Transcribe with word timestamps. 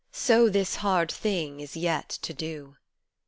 So 0.11 0.49
this 0.49 0.77
hard 0.77 1.11
thing 1.11 1.59
is 1.59 1.77
yet 1.77 2.09
to 2.23 2.33
do. 2.33 2.77